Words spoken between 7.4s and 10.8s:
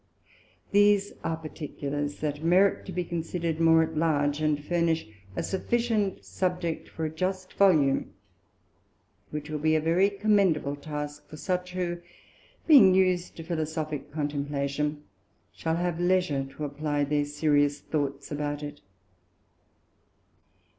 Volume, which will be a very commendable